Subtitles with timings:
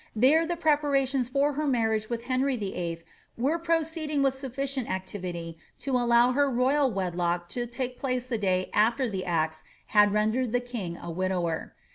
[0.15, 3.03] There the preparations for her marriage with Henry Vlll.
[3.37, 8.39] were proceed ing with sufficient activity to aUow her royal wedlock to take place the
[8.39, 9.61] day after the axe
[9.93, 11.75] had rendered the king a widower.